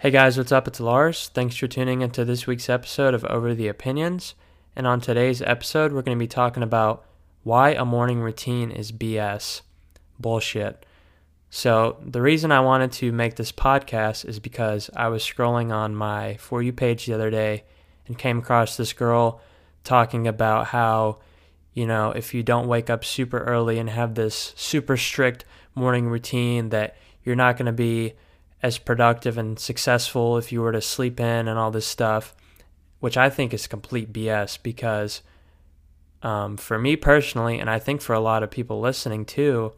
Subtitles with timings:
[0.00, 0.68] Hey guys, what's up?
[0.68, 1.28] It's Lars.
[1.34, 4.36] Thanks for tuning into this week's episode of Over the Opinions.
[4.76, 7.04] And on today's episode, we're going to be talking about
[7.42, 9.62] why a morning routine is BS.
[10.16, 10.86] Bullshit.
[11.50, 15.96] So, the reason I wanted to make this podcast is because I was scrolling on
[15.96, 17.64] my For You page the other day
[18.06, 19.40] and came across this girl
[19.82, 21.18] talking about how,
[21.74, 25.44] you know, if you don't wake up super early and have this super strict
[25.74, 28.14] morning routine, that you're not going to be
[28.62, 32.34] as productive and successful if you were to sleep in and all this stuff,
[33.00, 35.22] which I think is complete BS because
[36.22, 39.72] um, for me personally, and I think for a lot of people listening too,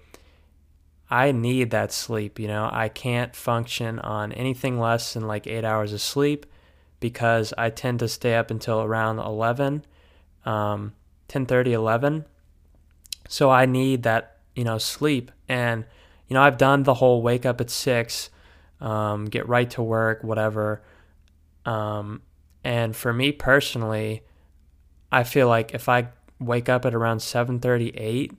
[1.10, 2.38] I need that sleep.
[2.38, 6.46] You know, I can't function on anything less than like eight hours of sleep
[7.00, 9.84] because I tend to stay up until around 11,
[10.46, 10.94] um,
[11.28, 12.24] 10 30, 11.
[13.28, 15.30] So I need that, you know, sleep.
[15.48, 15.84] And,
[16.28, 18.30] you know, I've done the whole wake up at six
[18.80, 20.82] um, get right to work, whatever.
[21.64, 22.22] Um,
[22.64, 24.22] and for me personally,
[25.12, 28.32] I feel like if I wake up at around 7:38,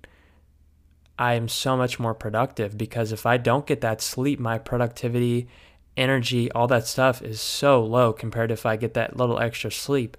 [1.19, 5.47] I am so much more productive because if I don't get that sleep, my productivity,
[5.95, 9.71] energy, all that stuff is so low compared to if I get that little extra
[9.71, 10.17] sleep.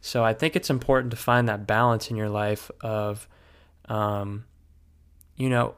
[0.00, 3.28] So I think it's important to find that balance in your life of,
[3.88, 4.44] um,
[5.36, 5.76] you know,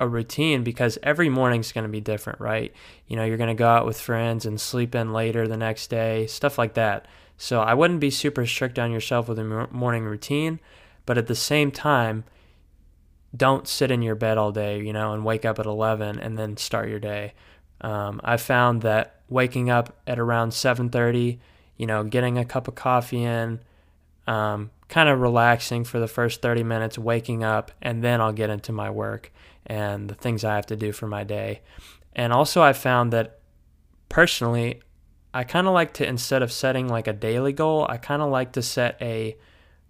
[0.00, 2.72] a routine because every morning's going to be different, right?
[3.06, 5.88] You know, you're going to go out with friends and sleep in later the next
[5.88, 7.06] day, stuff like that.
[7.36, 10.58] So I wouldn't be super strict on yourself with a morning routine,
[11.06, 12.24] but at the same time,
[13.36, 16.36] don't sit in your bed all day, you know, and wake up at 11 and
[16.36, 17.34] then start your day.
[17.80, 21.38] Um, I found that waking up at around 7:30,
[21.76, 23.60] you know, getting a cup of coffee in,
[24.26, 28.50] um, kind of relaxing for the first 30 minutes, waking up, and then I'll get
[28.50, 29.32] into my work
[29.64, 31.62] and the things I have to do for my day.
[32.12, 33.38] And also, I found that
[34.08, 34.82] personally,
[35.32, 38.30] I kind of like to, instead of setting like a daily goal, I kind of
[38.30, 39.36] like to set a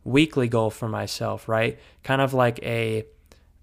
[0.05, 1.79] weekly goal for myself, right?
[2.05, 3.07] Kind of like a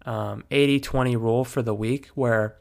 [0.08, 2.56] um, 80 20 rule for the week where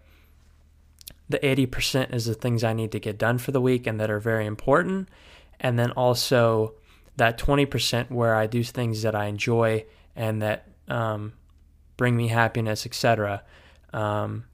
[1.30, 4.10] the 80% is the things I need to get done for the week and that
[4.10, 5.08] are very important.
[5.58, 6.74] And then also
[7.16, 9.84] that 20% where I do things that I enjoy
[10.14, 11.32] and that um,
[11.96, 13.42] bring me happiness, etc.
[13.92, 14.44] Um,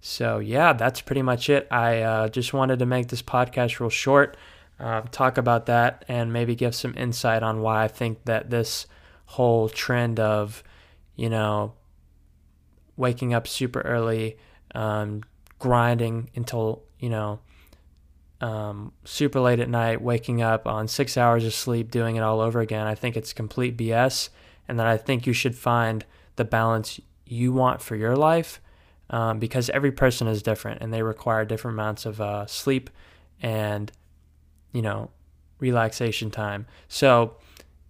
[0.00, 1.68] so yeah, that's pretty much it.
[1.70, 4.36] I uh, just wanted to make this podcast real short,
[4.80, 8.86] uh, talk about that, and maybe give some insight on why I think that this
[9.26, 10.64] whole trend of,
[11.14, 11.74] you know,
[12.96, 14.36] waking up super early,
[14.74, 15.22] um,
[15.58, 17.38] grinding until you know
[18.42, 22.40] um, super late at night, waking up on six hours of sleep, doing it all
[22.40, 22.86] over again.
[22.86, 24.28] I think it's complete BS
[24.68, 26.04] and that I think you should find
[26.36, 28.60] the balance you want for your life
[29.10, 32.90] um, because every person is different and they require different amounts of uh, sleep
[33.40, 33.92] and,
[34.72, 35.10] you know,
[35.60, 36.66] relaxation time.
[36.88, 37.36] So,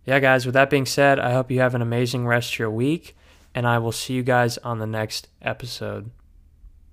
[0.04, 2.70] yeah, guys, with that being said, I hope you have an amazing rest of your
[2.70, 3.16] week,
[3.54, 6.10] and I will see you guys on the next episode.